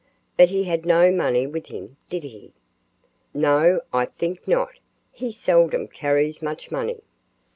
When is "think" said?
4.05-4.47